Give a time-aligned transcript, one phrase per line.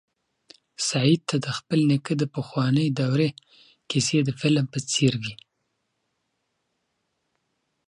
[0.89, 3.29] سعید ته د خپل نیکه د پخوانۍ دورې
[3.89, 5.35] کیسې د فلم په څېر وې.